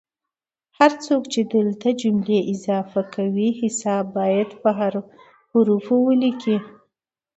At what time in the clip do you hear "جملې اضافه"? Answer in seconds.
2.01-3.01